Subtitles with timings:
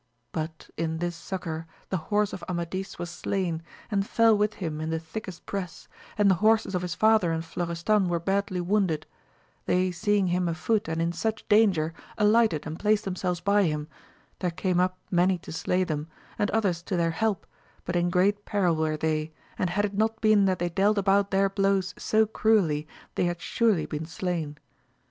[0.31, 3.61] But in this succour the horse of Amadis was slain,
[3.91, 7.45] and fell with him in the thickest press, and the horses of his father and
[7.45, 9.05] Florestan were badly wounded;
[9.67, 13.61] they seeing him a foot and in such danger, alighted and placed them selves by
[13.65, 13.87] him,
[14.39, 16.07] there came up many to slay them,
[16.39, 17.45] and others to their help,
[17.85, 21.29] but in great peril were they, and had it not been that they dealt about
[21.29, 24.57] their blows so cruelly they had surely been slain.